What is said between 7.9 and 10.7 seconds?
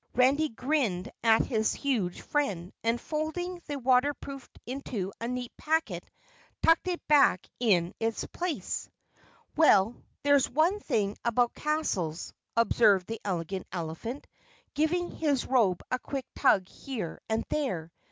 its place. "Well, there's